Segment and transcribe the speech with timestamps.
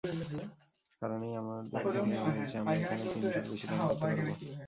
[1.01, 4.27] কারণেই আমাদের মনে হয়েছে আমরা এখানে তিন শোর বেশি রান করতে পারব।